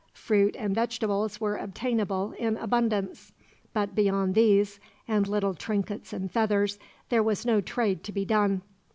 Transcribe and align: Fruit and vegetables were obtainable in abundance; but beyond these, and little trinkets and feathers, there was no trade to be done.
Fruit 0.15 0.55
and 0.57 0.73
vegetables 0.73 1.39
were 1.39 1.57
obtainable 1.57 2.31
in 2.39 2.57
abundance; 2.57 3.33
but 3.71 3.93
beyond 3.93 4.33
these, 4.33 4.79
and 5.07 5.27
little 5.27 5.53
trinkets 5.53 6.11
and 6.11 6.31
feathers, 6.31 6.79
there 7.09 7.21
was 7.21 7.45
no 7.45 7.61
trade 7.61 8.03
to 8.05 8.11
be 8.11 8.25
done. 8.25 8.63